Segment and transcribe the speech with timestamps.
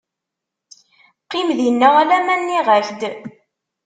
[1.23, 3.01] Qqim dinna alamma nniɣ-ak-d.